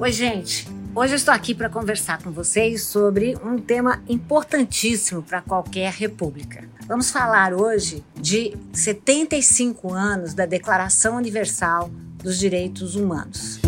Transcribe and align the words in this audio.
Oi, 0.00 0.12
gente. 0.12 0.68
Hoje 0.94 1.14
eu 1.14 1.16
estou 1.16 1.34
aqui 1.34 1.52
para 1.52 1.68
conversar 1.68 2.22
com 2.22 2.30
vocês 2.30 2.84
sobre 2.84 3.36
um 3.44 3.58
tema 3.58 4.00
importantíssimo 4.08 5.24
para 5.24 5.42
qualquer 5.42 5.92
república. 5.92 6.68
Vamos 6.86 7.10
falar 7.10 7.52
hoje 7.52 8.04
de 8.14 8.56
75 8.72 9.92
anos 9.92 10.34
da 10.34 10.46
Declaração 10.46 11.16
Universal 11.16 11.90
dos 12.22 12.38
Direitos 12.38 12.94
Humanos. 12.94 13.58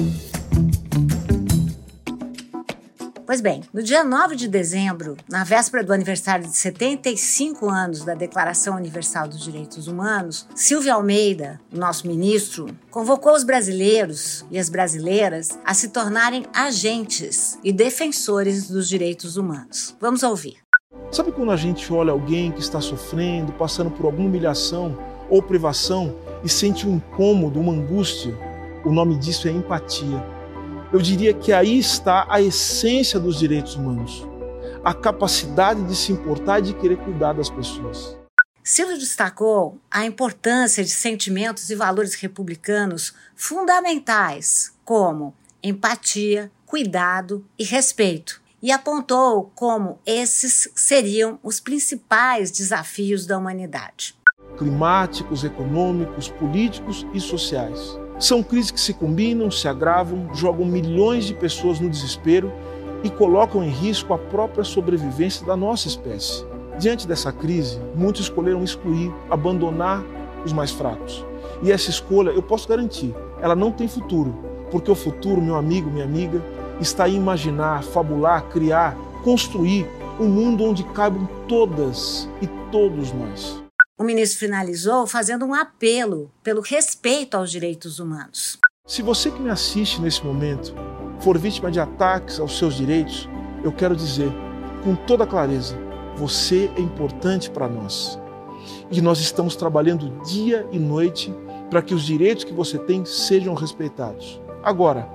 Pois 3.30 3.40
bem, 3.40 3.62
no 3.72 3.80
dia 3.80 4.02
9 4.02 4.34
de 4.34 4.48
dezembro, 4.48 5.16
na 5.30 5.44
véspera 5.44 5.84
do 5.84 5.92
aniversário 5.92 6.48
de 6.48 6.56
75 6.56 7.70
anos 7.70 8.04
da 8.04 8.12
Declaração 8.12 8.74
Universal 8.74 9.28
dos 9.28 9.44
Direitos 9.44 9.86
Humanos, 9.86 10.48
Silvio 10.52 10.92
Almeida, 10.92 11.60
nosso 11.72 12.08
ministro, 12.08 12.66
convocou 12.90 13.32
os 13.32 13.44
brasileiros 13.44 14.44
e 14.50 14.58
as 14.58 14.68
brasileiras 14.68 15.56
a 15.64 15.72
se 15.74 15.90
tornarem 15.90 16.44
agentes 16.52 17.56
e 17.62 17.72
defensores 17.72 18.68
dos 18.68 18.88
direitos 18.88 19.36
humanos. 19.36 19.94
Vamos 20.00 20.24
ouvir. 20.24 20.56
Sabe 21.12 21.30
quando 21.30 21.52
a 21.52 21.56
gente 21.56 21.92
olha 21.92 22.10
alguém 22.10 22.50
que 22.50 22.58
está 22.60 22.80
sofrendo, 22.80 23.52
passando 23.52 23.92
por 23.92 24.06
alguma 24.06 24.26
humilhação 24.26 24.98
ou 25.28 25.40
privação 25.40 26.16
e 26.42 26.48
sente 26.48 26.84
um 26.84 26.96
incômodo, 26.96 27.60
uma 27.60 27.74
angústia? 27.74 28.36
O 28.84 28.90
nome 28.90 29.16
disso 29.16 29.46
é 29.46 29.52
empatia. 29.52 30.39
Eu 30.92 31.00
diria 31.00 31.32
que 31.32 31.52
aí 31.52 31.78
está 31.78 32.26
a 32.28 32.42
essência 32.42 33.20
dos 33.20 33.38
direitos 33.38 33.76
humanos, 33.76 34.26
a 34.84 34.92
capacidade 34.92 35.84
de 35.84 35.94
se 35.94 36.10
importar 36.10 36.58
e 36.58 36.62
de 36.62 36.74
querer 36.74 36.96
cuidar 36.98 37.32
das 37.32 37.48
pessoas. 37.48 38.16
Silvio 38.62 38.98
destacou 38.98 39.78
a 39.90 40.04
importância 40.04 40.82
de 40.82 40.90
sentimentos 40.90 41.70
e 41.70 41.76
valores 41.76 42.14
republicanos 42.14 43.14
fundamentais, 43.36 44.72
como 44.84 45.32
empatia, 45.62 46.50
cuidado 46.66 47.44
e 47.56 47.64
respeito, 47.64 48.42
e 48.60 48.72
apontou 48.72 49.52
como 49.54 50.00
esses 50.04 50.68
seriam 50.74 51.38
os 51.42 51.60
principais 51.60 52.50
desafios 52.50 53.26
da 53.26 53.38
humanidade 53.38 54.18
climáticos, 54.58 55.42
econômicos, 55.42 56.28
políticos 56.28 57.06
e 57.14 57.20
sociais. 57.20 57.98
São 58.20 58.42
crises 58.42 58.70
que 58.70 58.78
se 58.78 58.92
combinam, 58.92 59.50
se 59.50 59.66
agravam, 59.66 60.28
jogam 60.34 60.66
milhões 60.66 61.24
de 61.24 61.32
pessoas 61.32 61.80
no 61.80 61.88
desespero 61.88 62.52
e 63.02 63.08
colocam 63.08 63.64
em 63.64 63.70
risco 63.70 64.12
a 64.12 64.18
própria 64.18 64.62
sobrevivência 64.62 65.46
da 65.46 65.56
nossa 65.56 65.88
espécie. 65.88 66.44
Diante 66.78 67.08
dessa 67.08 67.32
crise, 67.32 67.80
muitos 67.96 68.20
escolheram 68.20 68.62
excluir, 68.62 69.10
abandonar 69.30 70.04
os 70.44 70.52
mais 70.52 70.70
fracos. 70.70 71.24
E 71.62 71.72
essa 71.72 71.88
escolha, 71.88 72.28
eu 72.28 72.42
posso 72.42 72.68
garantir, 72.68 73.14
ela 73.40 73.56
não 73.56 73.72
tem 73.72 73.88
futuro, 73.88 74.34
porque 74.70 74.90
o 74.90 74.94
futuro, 74.94 75.40
meu 75.40 75.56
amigo, 75.56 75.90
minha 75.90 76.04
amiga, 76.04 76.42
está 76.78 77.08
em 77.08 77.16
imaginar, 77.16 77.82
fabular, 77.82 78.42
criar, 78.50 78.94
construir 79.24 79.88
um 80.20 80.26
mundo 80.26 80.64
onde 80.64 80.84
caibam 80.84 81.26
todas 81.48 82.28
e 82.42 82.46
todos 82.70 83.14
nós. 83.14 83.59
O 84.00 84.02
ministro 84.02 84.38
finalizou 84.38 85.06
fazendo 85.06 85.44
um 85.44 85.54
apelo 85.54 86.30
pelo 86.42 86.62
respeito 86.62 87.36
aos 87.36 87.50
direitos 87.50 87.98
humanos. 87.98 88.58
Se 88.86 89.02
você 89.02 89.30
que 89.30 89.38
me 89.38 89.50
assiste 89.50 90.00
nesse 90.00 90.24
momento 90.24 90.74
for 91.20 91.36
vítima 91.36 91.70
de 91.70 91.78
ataques 91.78 92.40
aos 92.40 92.56
seus 92.56 92.76
direitos, 92.76 93.28
eu 93.62 93.70
quero 93.70 93.94
dizer 93.94 94.32
com 94.82 94.96
toda 94.96 95.26
clareza: 95.26 95.76
você 96.16 96.70
é 96.78 96.80
importante 96.80 97.50
para 97.50 97.68
nós. 97.68 98.18
E 98.90 99.02
nós 99.02 99.20
estamos 99.20 99.54
trabalhando 99.54 100.08
dia 100.24 100.66
e 100.72 100.78
noite 100.78 101.30
para 101.68 101.82
que 101.82 101.92
os 101.92 102.02
direitos 102.02 102.44
que 102.44 102.54
você 102.54 102.78
tem 102.78 103.04
sejam 103.04 103.52
respeitados. 103.52 104.40
Agora, 104.62 105.06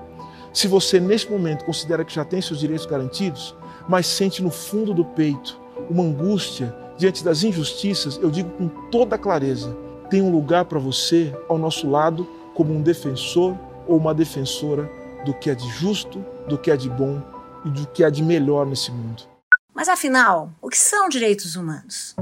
se 0.53 0.67
você 0.67 0.99
neste 0.99 1.31
momento 1.31 1.65
considera 1.65 2.05
que 2.05 2.13
já 2.13 2.23
tem 2.23 2.39
seus 2.39 2.59
direitos 2.59 2.85
garantidos, 2.85 3.55
mas 3.89 4.05
sente 4.05 4.43
no 4.43 4.51
fundo 4.51 4.93
do 4.93 5.03
peito 5.03 5.59
uma 5.89 6.03
angústia 6.03 6.84
diante 6.97 7.23
das 7.23 7.43
injustiças, 7.43 8.17
eu 8.21 8.29
digo 8.29 8.49
com 8.51 8.67
toda 8.89 9.17
clareza: 9.17 9.75
tem 10.09 10.21
um 10.21 10.31
lugar 10.31 10.65
para 10.65 10.79
você 10.79 11.33
ao 11.49 11.57
nosso 11.57 11.89
lado 11.89 12.27
como 12.53 12.73
um 12.73 12.81
defensor 12.81 13.57
ou 13.87 13.97
uma 13.97 14.13
defensora 14.13 14.89
do 15.25 15.33
que 15.33 15.49
é 15.49 15.55
de 15.55 15.67
justo, 15.69 16.23
do 16.47 16.57
que 16.57 16.71
é 16.71 16.77
de 16.77 16.89
bom 16.89 17.21
e 17.65 17.69
do 17.69 17.87
que 17.87 18.03
é 18.03 18.09
de 18.09 18.23
melhor 18.23 18.65
nesse 18.65 18.91
mundo. 18.91 19.23
Mas 19.73 19.89
afinal, 19.89 20.51
o 20.61 20.69
que 20.69 20.77
são 20.77 21.09
direitos 21.09 21.55
humanos? 21.55 22.15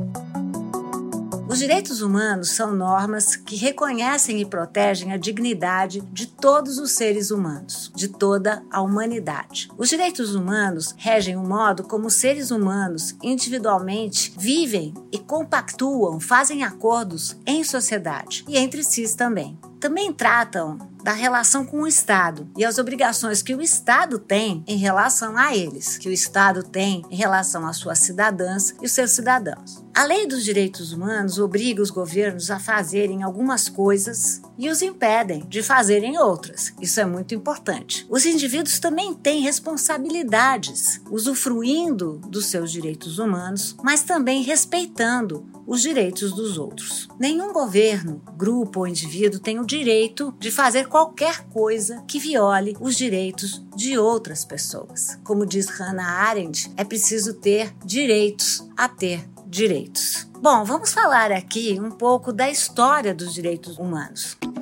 Os 1.53 1.59
direitos 1.59 2.02
humanos 2.02 2.50
são 2.50 2.75
normas 2.75 3.36
que 3.36 3.56
reconhecem 3.56 4.41
e 4.41 4.46
protegem 4.46 5.14
a 5.14 5.18
dignidade 5.18 6.02
de 6.12 6.25
todos 6.25 6.80
os 6.80 6.94
seres 6.94 7.30
humanos, 7.30 7.91
de 7.94 8.08
toda 8.08 8.64
a 8.72 8.81
humanidade. 8.81 9.69
Os 9.78 9.88
direitos 9.88 10.34
humanos 10.34 10.96
regem 10.97 11.38
o 11.38 11.44
modo 11.44 11.84
como 11.84 12.08
os 12.08 12.16
seres 12.16 12.50
humanos 12.50 13.16
individualmente 13.22 14.34
vivem 14.36 14.96
e 15.12 15.19
compactuam, 15.19 16.19
fazem 16.19 16.64
acordos 16.64 17.38
em 17.46 17.64
sociedade 17.64 18.44
e 18.47 18.58
entre 18.58 18.84
si 18.84 19.16
também 19.16 19.56
também 19.84 20.14
tratam 20.14 20.78
da 21.03 21.12
relação 21.12 21.66
com 21.66 21.81
o 21.81 21.88
Estado 21.88 22.50
e 22.58 22.64
as 22.64 22.78
obrigações 22.78 23.41
que 23.41 23.53
o 23.53 23.62
Estado 23.62 24.18
tem 24.18 24.64
em 24.66 24.78
relação 24.78 25.38
a 25.38 25.56
eles, 25.56 25.97
que 25.97 26.08
o 26.08 26.12
Estado 26.14 26.64
tem 26.64 27.03
em 27.12 27.16
relação 27.16 27.68
às 27.68 27.78
suas 27.78 28.00
cidadãs 28.00 28.74
e 28.81 28.86
os 28.86 28.91
seus 28.91 29.12
cidadãos. 29.12 29.84
A 29.96 30.06
Lei 30.06 30.25
dos 30.25 30.44
Direitos 30.44 30.91
Humanos 30.91 31.38
obriga 31.38 31.81
os 31.81 31.91
governos 31.91 32.50
a 32.50 32.58
fazerem 32.58 33.22
algumas 33.22 33.69
coisas 33.69 34.41
e 34.58 34.68
os 34.69 34.81
impedem 34.81 35.46
de 35.47 35.62
fazerem 35.62 36.18
outras. 36.18 36.74
Isso 36.81 37.00
é 37.00 37.06
muito 37.06 37.35
importante. 37.35 38.06
Os 38.09 38.25
indivíduos 38.25 38.80
também 38.80 39.14
têm 39.14 39.41
responsabilidades, 39.41 41.00
usufruindo 41.12 42.20
dos 42.28 42.47
seus 42.47 42.72
direitos 42.72 43.20
humanos, 43.20 43.75
mas 43.84 44.02
também 44.02 44.41
respeitando 44.41 45.46
os 45.66 45.81
direitos 45.81 46.34
dos 46.34 46.58
outros. 46.58 47.08
Nenhum 47.20 47.53
governo, 47.53 48.22
grupo 48.35 48.81
ou 48.81 48.88
indivíduo 48.88 49.40
tem 49.40 49.59
o 49.59 49.66
direito 49.66 50.34
de 50.40 50.52
fazer 50.52 50.88
qualquer 50.93 51.45
coisa 51.45 52.03
que 52.07 52.19
viole 52.19 52.77
os 52.79 52.95
direitos 52.95 53.65
de 53.75 53.97
outras 53.97 54.45
pessoas. 54.45 55.17
Como 55.23 55.43
diz 55.43 55.67
Hannah 55.67 56.07
Arendt, 56.07 56.71
é 56.77 56.83
preciso 56.83 57.33
ter 57.33 57.73
direitos 57.83 58.63
a 58.77 58.87
ter 58.87 59.27
direitos. 59.47 60.27
Bom, 60.39 60.63
vamos 60.63 60.93
falar 60.93 61.31
aqui 61.31 61.79
um 61.81 61.89
pouco 61.89 62.31
da 62.31 62.47
história 62.47 63.11
dos 63.11 63.33
direitos 63.33 63.79
humanos 63.79 64.37
um 64.47 64.53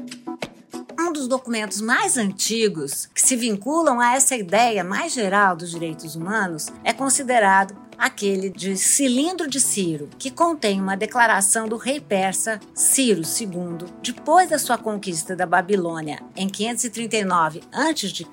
dos 1.21 1.27
documentos 1.27 1.81
mais 1.81 2.17
antigos 2.17 3.07
que 3.13 3.21
se 3.21 3.35
vinculam 3.35 3.99
a 3.99 4.15
essa 4.15 4.35
ideia 4.35 4.83
mais 4.83 5.13
geral 5.13 5.55
dos 5.55 5.69
direitos 5.69 6.15
humanos 6.15 6.69
é 6.83 6.91
considerado 6.91 7.75
aquele 7.95 8.49
de 8.49 8.75
Cilindro 8.75 9.47
de 9.47 9.59
Ciro, 9.59 10.09
que 10.17 10.31
contém 10.31 10.81
uma 10.81 10.97
declaração 10.97 11.67
do 11.67 11.77
rei 11.77 11.99
persa 11.99 12.59
Ciro 12.73 13.21
II, 13.21 13.87
depois 14.01 14.49
da 14.49 14.57
sua 14.57 14.75
conquista 14.75 15.35
da 15.35 15.45
Babilônia 15.45 16.19
em 16.35 16.49
539 16.49 17.61
a.C. 17.71 18.25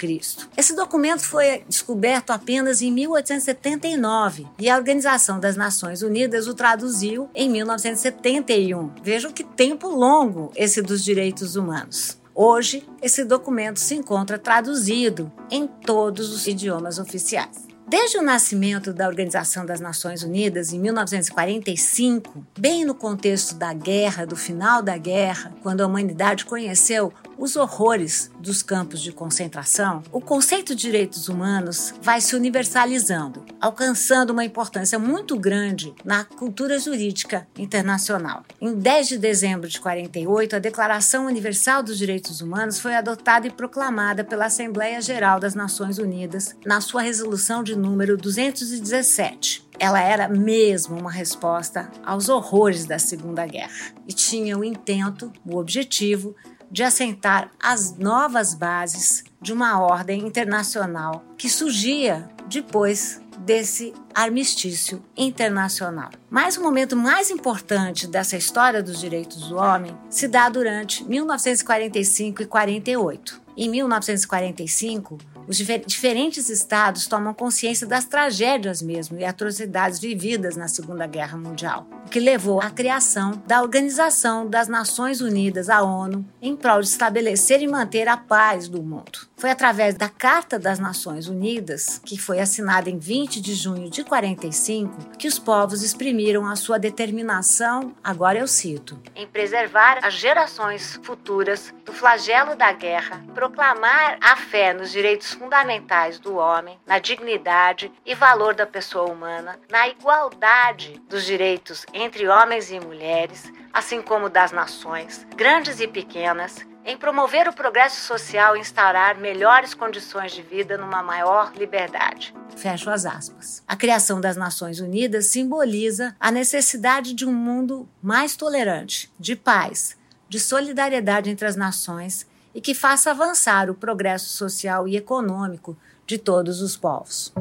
Esse 0.57 0.75
documento 0.75 1.21
foi 1.21 1.63
descoberto 1.69 2.31
apenas 2.31 2.81
em 2.81 2.91
1879 2.91 4.47
e 4.59 4.71
a 4.71 4.77
Organização 4.79 5.39
das 5.39 5.57
Nações 5.57 6.01
Unidas 6.01 6.49
o 6.49 6.55
traduziu 6.55 7.29
em 7.35 7.51
1971. 7.51 8.93
Vejam 9.03 9.31
que 9.31 9.45
tempo 9.45 9.89
longo 9.89 10.51
esse 10.57 10.81
dos 10.81 11.05
direitos 11.05 11.57
humanos. 11.57 12.17
Hoje, 12.41 12.89
esse 13.03 13.25
documento 13.25 13.81
se 13.81 13.97
encontra 13.97 14.39
traduzido 14.39 15.33
em 15.51 15.67
todos 15.67 16.33
os 16.33 16.47
idiomas 16.47 17.01
oficiais. 17.01 17.67
Desde 17.89 18.17
o 18.17 18.23
nascimento 18.23 18.93
da 18.93 19.09
Organização 19.09 19.67
das 19.67 19.81
Nações 19.81 20.23
Unidas, 20.23 20.73
em 20.73 20.79
1945, 20.79 22.47
bem 22.57 22.85
no 22.85 22.95
contexto 22.95 23.57
da 23.57 23.73
guerra, 23.73 24.25
do 24.25 24.37
final 24.37 24.81
da 24.81 24.97
guerra, 24.97 25.53
quando 25.65 25.81
a 25.81 25.87
humanidade 25.89 26.45
conheceu 26.45 27.13
os 27.39 27.55
horrores 27.55 28.31
dos 28.41 28.63
campos 28.63 29.01
de 29.01 29.13
concentração, 29.13 30.03
o 30.11 30.21
conceito 30.21 30.75
de 30.75 30.89
direitos 30.89 31.29
humanos 31.29 31.95
vai 32.03 32.21
se 32.21 32.35
universalizando, 32.35 33.45
alcançando 33.61 34.31
uma 34.31 34.45
importância 34.45 34.99
muito 34.99 35.39
grande 35.39 35.95
na 36.05 36.25
cultura 36.25 36.79
jurídica 36.79 37.47
internacional. 37.57 38.43
Em 38.61 38.75
10 38.75 39.09
de 39.09 39.19
dezembro 39.19 39.69
de 39.69 39.81
48, 39.81 40.57
a 40.57 40.59
Declaração 40.59 41.27
Universal 41.27 41.83
dos 41.83 41.99
Direitos 41.99 42.41
Humanos 42.41 42.81
foi 42.81 42.97
adotada 42.97 43.47
e 43.47 43.51
proclamada 43.51 44.25
pela 44.25 44.47
Assembleia 44.47 45.01
Geral 45.01 45.39
das 45.39 45.55
Nações 45.55 45.99
Unidas 45.99 46.57
na 46.67 46.81
sua 46.81 47.03
resolução 47.03 47.63
de 47.63 47.77
número 47.77 48.17
217 48.17 49.69
ela 49.81 50.01
era 50.01 50.27
mesmo 50.27 50.99
uma 50.99 51.11
resposta 51.11 51.89
aos 52.05 52.29
horrores 52.29 52.85
da 52.85 52.99
Segunda 52.99 53.47
Guerra 53.47 53.93
e 54.09 54.13
tinha 54.13 54.59
o 54.59 54.65
intento, 54.65 55.33
o 55.47 55.57
objetivo 55.57 56.35
de 56.71 56.83
assentar 56.83 57.51
as 57.63 57.97
novas 57.97 58.55
bases 58.55 59.25
de 59.41 59.53
uma 59.53 59.81
ordem 59.81 60.27
internacional 60.27 61.25
que 61.37 61.49
surgia 61.49 62.29
depois 62.47 63.21
desse 63.39 63.95
armistício 64.15 65.03
internacional. 65.17 66.11
Mas 66.29 66.57
o 66.57 66.63
momento 66.63 66.97
mais 66.97 67.31
importante 67.31 68.07
dessa 68.07 68.37
história 68.37 68.83
dos 68.83 69.01
direitos 69.01 69.49
do 69.49 69.57
homem 69.57 69.97
se 70.11 70.29
dá 70.29 70.49
durante 70.49 71.05
1945 71.05 72.43
e 72.43 72.47
48. 72.47 73.41
Em 73.57 73.71
1945, 73.71 75.19
Os 75.49 75.57
diferentes 75.57 76.51
estados 76.51 77.07
tomam 77.07 77.33
consciência 77.33 77.87
das 77.87 78.05
tragédias 78.05 78.83
mesmo 78.83 79.19
e 79.19 79.25
atrocidades 79.25 79.99
vividas 79.99 80.57
na 80.57 80.69
Segunda 80.69 81.07
Guerra 81.07 81.39
Mundial, 81.39 81.87
o 82.05 82.11
que 82.11 82.21
levou 82.21 82.61
à 82.61 82.69
criação 82.69 83.43
da 83.47 83.63
Organização 83.63 84.47
das 84.47 84.69
Nações 84.69 85.23
Unidas, 85.23 85.71
a 85.71 85.81
ONU, 85.81 86.23
em 86.43 86.55
prol 86.55 86.83
de 86.83 86.89
estabelecer 86.89 87.63
e 87.63 87.67
manter 87.67 88.09
a 88.09 88.17
paz 88.19 88.69
do 88.69 88.83
mundo. 88.83 89.27
Foi 89.39 89.51
através 89.51 89.95
da 89.95 90.09
Carta 90.09 90.59
das 90.59 90.79
Nações 90.79 91.29
Unidas, 91.29 91.99
que 92.05 92.19
foi 92.19 92.41
assinada 92.41 92.91
em 92.91 92.99
20 92.99 93.41
de 93.41 93.55
junho 93.55 93.89
de 93.89 94.05
45, 94.05 95.17
que 95.17 95.29
os 95.29 95.39
povos 95.39 95.83
exprimiram 95.83 96.45
a 96.45 96.57
sua 96.57 96.79
determinação, 96.79 97.95
agora 98.05 98.39
eu 98.39 98.49
cito, 98.49 99.01
em 99.17 99.27
preservar 99.27 100.01
as 100.03 100.13
gerações 100.13 101.01
futuras 101.03 101.73
do 101.87 101.93
flagelo 101.93 102.55
da 102.55 102.73
guerra, 102.73 103.25
proclamar 103.33 104.19
a 104.21 104.37
fé 104.37 104.75
nos 104.75 104.91
direitos 104.91 105.38
fundamentais 105.39 106.19
do 106.19 106.37
homem, 106.37 106.79
na 106.85 106.99
dignidade 106.99 107.93
e 108.05 108.15
valor 108.15 108.55
da 108.55 108.67
pessoa 108.67 109.11
humana, 109.11 109.59
na 109.71 109.89
igualdade 109.89 111.01
dos 111.09 111.25
direitos 111.25 111.87
entre 111.95 112.29
homens 112.29 112.71
e 112.71 112.81
mulheres, 112.81 113.51
assim 113.73 114.03
como 114.03 114.29
das 114.29 114.51
nações, 114.51 115.25
grandes 115.37 115.79
e 115.81 115.87
pequenas, 115.87 116.67
em 116.85 116.97
promover 116.97 117.47
o 117.47 117.53
progresso 117.53 118.01
social 118.01 118.57
e 118.57 118.61
instaurar 118.61 119.19
melhores 119.19 119.75
condições 119.75 120.33
de 120.33 120.43
vida 120.43 120.77
numa 120.77 121.03
maior 121.03 121.53
liberdade. 121.55 122.35
Fecho 122.57 122.91
as 122.91 123.05
aspas. 123.05 123.63
A 123.69 123.77
criação 123.77 124.21
das 124.21 124.37
Nações 124.37 124.81
Unidas 124.81 125.27
simboliza 125.27 126.17
a 126.19 126.31
necessidade 126.31 127.13
de 127.13 127.27
um 127.27 127.33
mundo 127.33 127.89
mais 128.03 128.35
tolerante, 128.37 129.13
de 129.19 129.37
paz, 129.37 129.97
de 130.29 130.41
solidariedade 130.41 131.31
entre 131.31 131.47
as 131.47 131.57
nações 131.57 132.27
e 132.59 132.61
que 132.61 132.75
faça 132.75 133.13
avançar 133.13 133.71
o 133.71 133.75
progresso 133.75 134.31
social 134.31 134.89
e 134.89 134.97
econômico 134.97 135.77
de 136.05 136.19
todos 136.19 136.61
os 136.61 136.77
povos. 136.77 137.33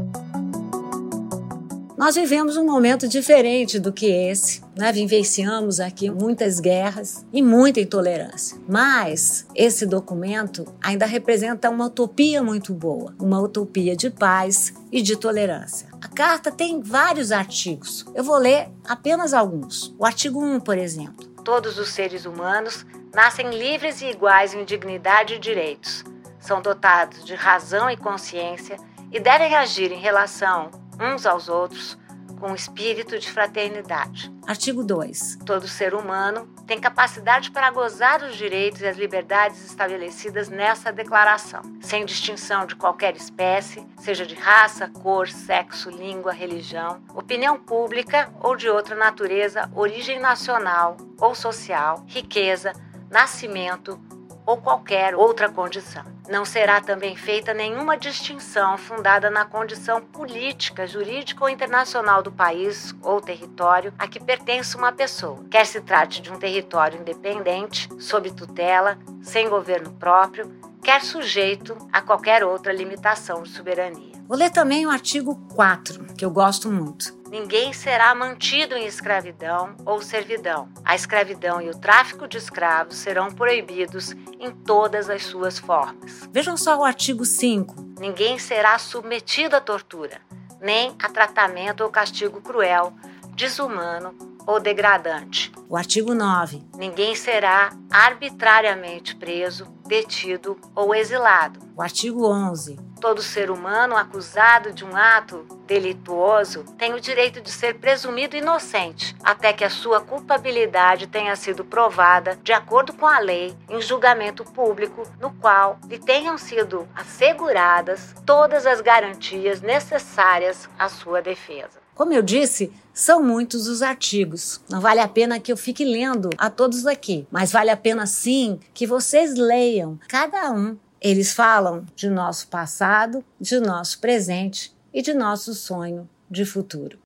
Nós 1.98 2.14
vivemos 2.14 2.56
um 2.56 2.64
momento 2.64 3.08
diferente 3.08 3.80
do 3.80 3.92
que 3.92 4.06
esse, 4.06 4.62
né? 4.78 4.92
Vivenciamos 4.92 5.80
aqui 5.80 6.12
muitas 6.12 6.60
guerras 6.60 7.26
e 7.34 7.42
muita 7.42 7.80
intolerância. 7.80 8.60
Mas 8.70 9.48
esse 9.56 9.88
documento 9.88 10.72
ainda 10.80 11.08
representa 11.08 11.68
uma 11.72 11.88
utopia 11.88 12.44
muito 12.44 12.72
boa, 12.72 13.16
uma 13.20 13.42
utopia 13.42 13.96
de 13.96 14.12
paz 14.12 14.72
e 14.92 15.02
de 15.02 15.16
tolerância. 15.16 15.88
A 16.00 16.08
carta 16.08 16.52
tem 16.52 16.80
vários 16.80 17.32
artigos. 17.32 18.06
Eu 18.14 18.24
vou 18.24 18.38
ler 18.38 18.70
apenas 18.88 19.34
alguns. 19.34 19.96
O 19.98 20.06
artigo 20.06 20.40
1, 20.40 20.60
por 20.60 20.78
exemplo. 20.78 21.26
Todos 21.44 21.80
os 21.80 21.90
seres 21.90 22.26
humanos 22.26 22.86
nascem 23.18 23.50
livres 23.50 24.00
e 24.04 24.12
iguais 24.12 24.54
em 24.54 24.64
dignidade 24.64 25.34
e 25.34 25.40
direitos. 25.40 26.06
São 26.40 26.62
dotados 26.62 27.26
de 27.26 27.34
razão 27.34 27.90
e 27.90 27.98
consciência 27.98 28.78
e 29.12 29.20
devem 29.20 29.56
agir 29.56 29.92
em 29.92 30.00
relação 30.00 30.70
uns 31.02 31.26
aos 31.26 31.50
outros 31.50 31.98
com 32.40 32.54
espírito 32.54 33.18
de 33.18 33.32
fraternidade. 33.32 34.32
Artigo 34.46 34.84
2. 34.84 35.40
Todo 35.44 35.68
ser 35.68 35.96
humano 35.96 36.46
tem 36.68 36.80
capacidade 36.80 37.50
para 37.50 37.72
gozar 37.72 38.20
dos 38.20 38.36
direitos 38.36 38.82
e 38.82 38.88
as 38.88 38.98
liberdades 38.98 39.66
estabelecidas 39.66 40.48
nessa 40.48 40.92
declaração, 40.92 41.64
sem 41.82 42.06
distinção 42.06 42.68
de 42.68 42.76
qualquer 42.76 43.16
espécie, 43.16 43.84
seja 43.98 44.28
de 44.28 44.36
raça, 44.36 44.92
cor, 45.02 45.28
sexo, 45.28 45.90
língua, 45.90 46.32
religião, 46.32 47.02
opinião 47.16 47.58
pública 47.58 48.32
ou 48.40 48.56
de 48.56 48.70
outra 48.70 48.96
natureza, 48.96 49.68
origem 49.74 50.20
nacional 50.20 50.98
ou 51.20 51.34
social, 51.34 52.06
riqueza, 52.06 52.74
nascimento, 53.10 54.00
ou 54.48 54.56
qualquer 54.56 55.14
outra 55.14 55.50
condição. 55.50 56.06
Não 56.30 56.46
será 56.46 56.80
também 56.80 57.18
feita 57.18 57.54
nenhuma 57.54 57.98
distinção 57.98 58.78
fundada 58.78 59.30
na 59.30 59.44
condição 59.44 60.02
política, 60.02 60.88
jurídica 60.88 61.44
ou 61.44 61.50
internacional 61.50 62.24
do 62.24 62.32
país 62.32 62.96
ou 63.02 63.20
território 63.20 63.94
a 64.00 64.08
que 64.08 64.24
pertence 64.24 64.78
uma 64.78 64.94
pessoa, 64.94 65.44
quer 65.52 65.66
se 65.66 65.82
trate 65.82 66.22
de 66.22 66.32
um 66.32 66.40
território 66.40 67.00
independente, 67.00 67.90
sob 68.00 68.32
tutela, 68.32 68.98
sem 69.22 69.50
governo 69.50 69.92
próprio, 69.94 70.50
quer 70.82 71.02
sujeito 71.02 71.78
a 71.92 72.02
qualquer 72.02 72.46
outra 72.46 72.72
limitação 72.72 73.44
de 73.44 73.50
soberania. 73.50 74.16
Vou 74.28 74.38
ler 74.38 74.50
também 74.50 74.86
o 74.86 74.90
artigo 74.90 75.36
4, 75.56 76.14
que 76.16 76.24
eu 76.24 76.32
gosto 76.32 76.72
muito. 76.72 77.17
Ninguém 77.30 77.74
será 77.74 78.16
mantido 78.16 78.76
em 78.76 78.86
escravidão 78.86 79.76
ou 79.86 80.02
servidão. 80.02 80.70
A 80.86 80.96
escravidão 80.96 81.62
e 81.62 81.70
o 81.70 81.78
tráfico 81.78 82.28
de 82.28 82.38
escravos 82.38 82.96
serão 82.96 83.30
proibidos 83.30 84.12
em 84.40 84.52
todas 84.52 85.10
as 85.10 85.24
suas 85.24 85.60
formas. 85.60 86.28
Vejam 86.32 86.56
só 86.56 86.78
o 86.78 86.86
artigo 86.86 87.26
5. 87.26 87.76
Ninguém 88.00 88.40
será 88.40 88.78
submetido 88.80 89.56
à 89.56 89.62
tortura, 89.62 90.22
nem 90.62 90.96
a 91.02 91.10
tratamento 91.10 91.82
ou 91.84 91.90
castigo 91.90 92.42
cruel, 92.42 92.94
desumano 93.36 94.37
ou 94.48 94.62
degradante. 94.62 95.52
O 95.70 95.76
artigo 95.76 96.16
9. 96.16 96.64
Ninguém 96.78 97.14
será 97.14 97.74
arbitrariamente 97.92 99.14
preso, 99.18 99.68
detido 99.86 100.58
ou 100.74 100.96
exilado. 100.96 101.60
O 101.76 101.82
artigo 101.82 102.26
11. 102.26 102.80
Todo 103.02 103.22
ser 103.22 103.52
humano 103.52 103.96
acusado 103.96 104.72
de 104.72 104.84
um 104.84 104.96
ato 104.96 105.46
delituoso 105.68 106.64
tem 106.78 106.94
o 106.94 107.02
direito 107.02 107.42
de 107.42 107.52
ser 107.52 107.76
presumido 107.76 108.36
inocente 108.36 109.16
até 109.24 109.52
que 109.52 109.64
a 109.64 109.70
sua 109.70 110.02
culpabilidade 110.02 111.06
tenha 111.06 111.36
sido 111.36 111.64
provada 111.66 112.40
de 112.42 112.54
acordo 112.54 112.94
com 112.94 113.06
a 113.06 113.20
lei 113.20 113.56
em 113.70 113.82
julgamento 113.82 114.44
público 114.44 115.04
no 115.20 115.32
qual 115.32 115.78
lhe 115.88 116.00
tenham 116.00 116.38
sido 116.38 116.88
asseguradas 116.96 118.16
todas 118.26 118.66
as 118.66 118.82
garantias 118.82 119.62
necessárias 119.62 120.68
à 120.80 120.90
sua 120.90 121.22
defesa. 121.22 121.87
Como 121.98 122.14
eu 122.14 122.22
disse, 122.22 122.72
são 122.94 123.24
muitos 123.24 123.68
os 123.68 123.82
artigos. 123.82 124.62
Não 124.70 124.80
vale 124.80 125.00
a 125.00 125.08
pena 125.08 125.40
que 125.40 125.52
eu 125.52 125.58
fique 125.58 125.84
lendo 125.84 126.30
a 126.38 126.48
todos 126.48 126.86
aqui, 126.86 127.28
mas 127.32 127.52
vale 127.52 127.72
a 127.72 127.76
pena 127.76 128.06
sim 128.06 128.60
que 128.72 128.86
vocês 128.86 129.34
leiam 129.34 130.00
cada 130.08 130.52
um 130.52 130.78
eles 131.02 131.32
falam 131.34 131.86
de 131.96 132.10
nosso 132.10 132.48
passado, 132.48 133.24
de 133.40 133.60
nosso 133.60 134.00
presente 134.00 134.76
e 134.94 135.02
de 135.02 135.14
nosso 135.14 135.54
sonho 135.54 136.08
de 136.30 136.46
futuro. 136.46 137.00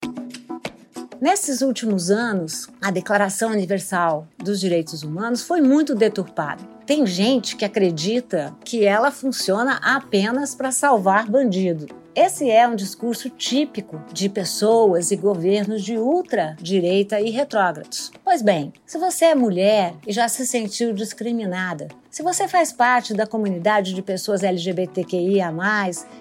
Nesses 1.21 1.61
últimos 1.61 2.09
anos, 2.09 2.67
a 2.81 2.89
Declaração 2.89 3.51
Universal 3.51 4.27
dos 4.37 4.59
Direitos 4.59 5.03
Humanos 5.03 5.43
foi 5.43 5.61
muito 5.61 5.93
deturpada. 5.93 6.63
Tem 6.85 7.05
gente 7.05 7.55
que 7.55 7.63
acredita 7.63 8.55
que 8.65 8.83
ela 8.83 9.11
funciona 9.11 9.79
apenas 9.83 10.55
para 10.55 10.71
salvar 10.71 11.29
bandido. 11.29 12.00
Esse 12.13 12.49
é 12.49 12.67
um 12.67 12.75
discurso 12.75 13.29
típico 13.29 14.01
de 14.11 14.27
pessoas 14.27 15.11
e 15.11 15.15
governos 15.15 15.81
de 15.81 15.97
ultradireita 15.97 17.21
e 17.21 17.29
retrógrados. 17.29 18.11
Pois 18.21 18.41
bem, 18.41 18.73
se 18.85 18.97
você 18.97 19.25
é 19.25 19.35
mulher 19.35 19.93
e 20.05 20.11
já 20.11 20.27
se 20.27 20.45
sentiu 20.45 20.91
discriminada, 20.91 21.87
se 22.11 22.21
você 22.21 22.45
faz 22.45 22.73
parte 22.73 23.13
da 23.13 23.25
comunidade 23.25 23.93
de 23.93 24.01
pessoas 24.01 24.43
LGBTQIA, 24.43 25.51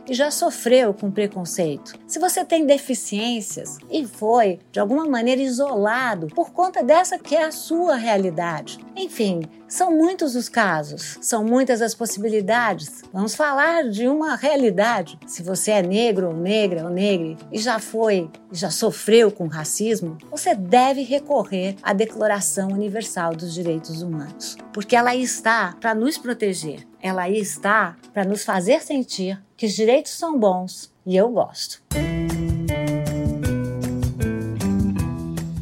e 0.08 0.14
já 0.14 0.30
sofreu 0.30 0.94
com 0.94 1.10
preconceito, 1.10 1.94
se 2.06 2.20
você 2.20 2.44
tem 2.44 2.64
deficiências 2.64 3.76
e 3.90 4.06
foi, 4.06 4.60
de 4.70 4.78
alguma 4.78 5.04
maneira, 5.04 5.42
isolado 5.42 6.28
por 6.28 6.52
conta 6.52 6.82
dessa 6.82 7.18
que 7.18 7.34
é 7.34 7.44
a 7.44 7.50
sua 7.50 7.96
realidade, 7.96 8.78
enfim, 8.96 9.42
são 9.70 9.92
muitos 9.92 10.34
os 10.34 10.48
casos, 10.48 11.16
são 11.20 11.44
muitas 11.44 11.80
as 11.80 11.94
possibilidades. 11.94 13.02
Vamos 13.12 13.36
falar 13.36 13.88
de 13.88 14.08
uma 14.08 14.34
realidade. 14.34 15.16
Se 15.28 15.44
você 15.44 15.70
é 15.70 15.80
negro 15.80 16.26
ou 16.26 16.34
negra 16.34 16.82
ou 16.82 16.90
negre 16.90 17.38
e 17.52 17.58
já 17.58 17.78
foi, 17.78 18.28
já 18.50 18.68
sofreu 18.68 19.30
com 19.30 19.46
racismo, 19.46 20.18
você 20.28 20.56
deve 20.56 21.02
recorrer 21.02 21.76
à 21.84 21.92
Declaração 21.92 22.70
Universal 22.70 23.36
dos 23.36 23.54
Direitos 23.54 24.02
Humanos, 24.02 24.56
porque 24.72 24.96
ela 24.96 25.14
está 25.14 25.76
para 25.80 25.94
nos 25.94 26.18
proteger. 26.18 26.86
Ela 27.00 27.28
está 27.28 27.96
para 28.12 28.24
nos 28.24 28.44
fazer 28.44 28.80
sentir 28.82 29.40
que 29.56 29.66
os 29.66 29.72
direitos 29.72 30.12
são 30.12 30.38
bons 30.38 30.92
e 31.06 31.16
eu 31.16 31.28
gosto. 31.30 31.82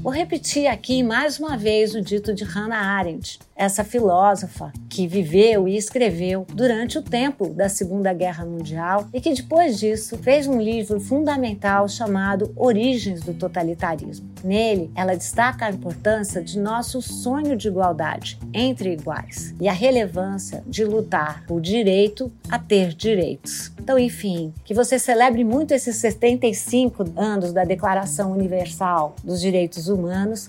Vou 0.09 0.15
repetir 0.15 0.67
aqui 0.67 1.03
mais 1.03 1.39
uma 1.39 1.55
vez 1.55 1.95
o 1.95 2.01
dito 2.01 2.33
de 2.33 2.43
Hannah 2.43 2.81
Arendt, 2.81 3.39
essa 3.55 3.85
filósofa 3.85 4.73
que 4.89 5.07
viveu 5.07 5.69
e 5.69 5.77
escreveu 5.77 6.47
durante 6.49 6.97
o 6.97 7.03
tempo 7.03 7.49
da 7.49 7.69
Segunda 7.69 8.15
Guerra 8.15 8.47
Mundial 8.47 9.07
e 9.13 9.21
que 9.21 9.35
depois 9.35 9.79
disso 9.79 10.17
fez 10.17 10.47
um 10.47 10.59
livro 10.59 10.99
fundamental 10.99 11.87
chamado 11.91 12.51
Origens 12.57 13.21
do 13.21 13.35
Totalitarismo. 13.35 14.31
Nele, 14.43 14.91
ela 14.95 15.15
destaca 15.15 15.67
a 15.67 15.71
importância 15.71 16.41
de 16.41 16.59
nosso 16.59 17.03
sonho 17.03 17.55
de 17.55 17.69
igualdade 17.69 18.39
entre 18.55 18.95
iguais 18.95 19.55
e 19.61 19.69
a 19.69 19.73
relevância 19.75 20.65
de 20.67 20.87
lutar 20.87 21.45
por 21.47 21.61
direito 21.61 22.33
a 22.49 22.59
ter 22.59 22.95
direitos. 22.95 23.73
Então, 23.79 23.99
enfim, 23.99 24.55
que 24.65 24.73
você 24.73 24.99
celebre 24.99 25.45
muito 25.45 25.73
esses 25.73 25.97
75 25.97 27.05
anos 27.15 27.53
da 27.53 27.65
Declaração 27.65 28.33
Universal 28.33 29.15
dos 29.23 29.41
Direitos 29.41 29.89
Humanos 29.89 29.98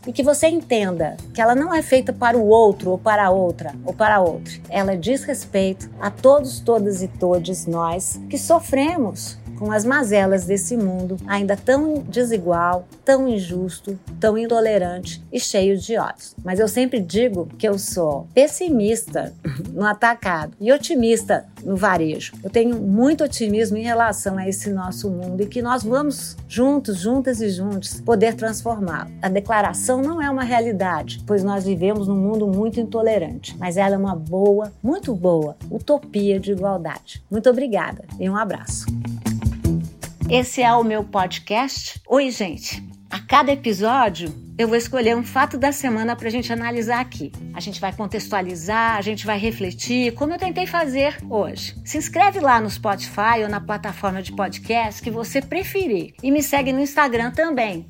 e 0.08 0.13
que 0.13 0.24
você 0.24 0.48
entenda 0.48 1.18
que 1.34 1.41
ela 1.41 1.56
não 1.56 1.74
é 1.74 1.82
feita 1.82 2.13
para 2.13 2.38
o 2.38 2.48
outro 2.48 2.91
ou 2.91 2.98
para 2.98 3.25
a 3.25 3.29
outra 3.29 3.74
ou 3.86 3.94
para 3.94 4.20
outro 4.22 4.39
outro. 4.39 4.62
Ela 4.70 4.96
diz 4.96 5.24
respeito 5.24 5.89
a 6.00 6.10
todos, 6.10 6.60
todas 6.60 7.01
e 7.01 7.08
todes 7.08 7.65
nós 7.65 8.20
que 8.29 8.38
sofremos 8.38 9.38
com 9.60 9.72
as 9.74 9.84
mazelas 9.84 10.46
desse 10.46 10.78
mundo 10.78 11.18
ainda 11.28 11.58
tão 11.58 11.96
desigual, 11.96 12.88
tão 13.04 13.28
injusto, 13.28 14.00
tão 14.20 14.38
intolerante 14.38 15.22
e 15.32 15.39
cheio 15.39 15.78
de 15.78 15.98
ódios. 15.98 16.34
Mas 16.44 16.60
eu 16.60 16.68
sempre 16.68 17.01
digo 17.01 17.48
que 17.58 17.68
eu 17.68 17.78
sou 17.78 18.25
pessimista 18.34 19.34
no 19.74 19.86
atacado 19.86 20.54
e 20.62 20.72
otimista 20.72 21.46
no 21.63 21.75
varejo. 21.75 22.34
Eu 22.42 22.50
tenho 22.50 22.82
muito 22.82 23.24
otimismo 23.24 23.75
em 23.75 23.84
relação 23.84 24.38
a 24.38 24.48
esse 24.48 24.70
nosso 24.70 25.10
mundo 25.10 25.44
e 25.44 25.46
que 25.46 25.62
nós 25.62 25.84
vamos 25.84 26.38
juntos, 26.48 26.98
juntas 26.98 27.42
e 27.42 27.50
juntos 27.50 28.00
poder 28.00 28.36
transformá-lo. 28.36 29.12
A 29.22 29.28
declaração 29.28 30.01
não 30.01 30.22
é 30.22 30.30
uma 30.30 30.44
realidade, 30.44 31.22
pois 31.28 31.44
nós 31.44 31.66
vivemos 31.66 32.08
num 32.08 32.16
mundo 32.16 32.48
muito 32.48 32.80
intolerante, 32.80 33.58
mas 33.60 33.75
ela 33.75 33.96
é 33.96 33.98
uma 33.98 34.16
boa, 34.16 34.72
muito 34.82 35.13
boa 35.13 35.58
utopia 35.70 36.39
de 36.39 36.54
igualdade. 36.54 37.22
Muito 37.30 37.50
obrigada 37.50 38.06
e 38.20 38.30
um 38.30 38.38
abraço. 38.38 38.86
Esse 40.31 40.62
é 40.62 40.71
o 40.71 40.83
meu 40.83 41.03
podcast. 41.03 42.00
Oi, 42.07 42.29
gente. 42.29 42.88
A 43.09 43.19
cada 43.19 43.51
episódio 43.51 44.31
eu 44.60 44.68
vou 44.68 44.75
escolher 44.75 45.16
um 45.16 45.24
fato 45.24 45.58
da 45.58 45.72
semana 45.72 46.18
para 46.18 46.28
a 46.28 46.32
gente 46.32 46.51
analisar 46.51 47.00
aqui. 47.00 47.32
A 47.54 47.62
gente 47.62 47.80
vai 47.80 47.94
contextualizar, 47.94 48.98
a 48.98 49.01
gente 49.01 49.25
vai 49.25 49.39
refletir, 49.39 50.13
como 50.16 50.34
eu 50.34 50.38
tentei 50.38 50.68
fazer 50.68 51.16
hoje. 51.30 51.74
Se 51.86 51.98
inscreve 51.98 52.42
lá 52.42 52.60
no 52.60 52.70
Spotify 52.70 53.42
ou 53.42 53.48
na 53.48 53.62
plataforma 53.62 54.22
de 54.22 54.34
podcast 54.34 55.01
que 55.01 55.10
você 55.10 55.42
preferir. 55.42 56.13
E 56.22 56.30
me 56.30 56.44
segue 56.44 56.74
no 56.74 56.82
Instagram 56.82 57.32
também, 57.32 57.88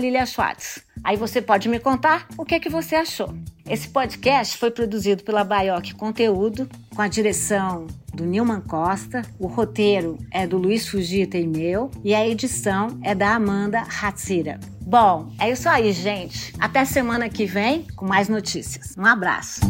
Lilia 0.00 0.26
Schwartz. 0.26 0.80
Aí 1.04 1.16
você 1.16 1.40
pode 1.40 1.68
me 1.68 1.78
contar 1.78 2.26
o 2.36 2.44
que, 2.44 2.56
é 2.56 2.60
que 2.60 2.68
você 2.68 2.96
achou. 2.96 3.32
Esse 3.68 3.88
podcast 3.88 4.58
foi 4.58 4.72
produzido 4.72 5.22
pela 5.22 5.44
Baioc 5.44 5.94
Conteúdo, 5.94 6.68
com 6.92 7.02
a 7.02 7.06
direção 7.06 7.86
do 8.12 8.24
Nilman 8.24 8.62
Costa, 8.62 9.22
o 9.38 9.46
roteiro 9.46 10.18
é 10.32 10.44
do 10.44 10.58
Luiz 10.58 10.88
Fugita 10.88 11.38
e 11.38 11.46
meu, 11.46 11.88
e 12.02 12.16
a 12.16 12.26
edição 12.26 12.98
é 13.04 13.14
da 13.14 13.32
Amanda 13.36 13.82
Hatsira. 14.02 14.58
Bom, 14.90 15.30
é 15.38 15.48
isso 15.48 15.68
aí, 15.68 15.92
gente. 15.92 16.52
Até 16.58 16.84
semana 16.84 17.28
que 17.28 17.46
vem 17.46 17.86
com 17.94 18.04
mais 18.04 18.28
notícias. 18.28 18.96
Um 18.98 19.06
abraço. 19.06 19.60